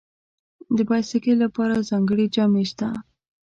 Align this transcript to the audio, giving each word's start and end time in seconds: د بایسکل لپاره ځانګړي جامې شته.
د 0.77 0.77
بایسکل 0.89 1.37
لپاره 1.45 1.85
ځانګړي 1.89 2.25
جامې 2.35 2.63
شته. 2.71 2.89